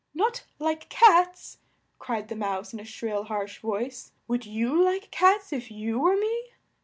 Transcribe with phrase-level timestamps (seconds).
[0.15, 1.59] "Not like cats!"
[1.99, 4.13] cried the Mouse in a shrill, harsh voice.
[4.27, 6.47] "Would you like cats if you were me?"